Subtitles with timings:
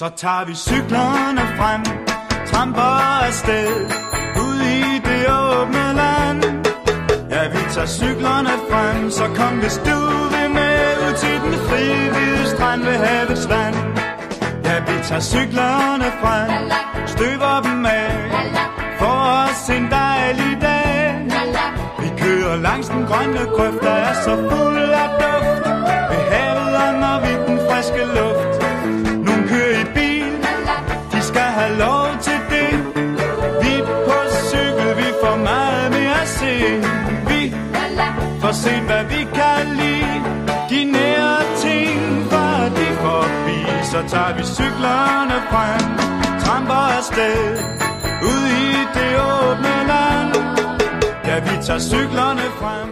[0.00, 1.82] Så tager vi cyklerne frem,
[2.50, 2.92] tramper
[3.26, 3.72] afsted,
[4.44, 6.40] ud i det åbne land.
[7.30, 9.98] Ja, vi tager cyklerne frem, så kom hvis du
[10.32, 13.76] vil med ud til den frie hvide strand ved havets vand.
[14.64, 16.50] Ja, vi tager cyklerne frem,
[17.06, 18.10] støver dem af,
[18.98, 21.26] for os en dejlig dag.
[22.02, 25.29] Vi kører langs den grønne grøft, der er så fuld af duft.
[38.50, 40.20] Og se hvad vi kan lide.
[40.70, 42.00] De nære ting,
[42.30, 43.58] var de forbi.
[43.90, 45.86] Så tager vi cyklerne frem,
[46.42, 47.42] tramper afsted.
[48.32, 50.32] Ud i det åbne land.
[51.26, 52.90] Ja, vi tager cyklerne frem.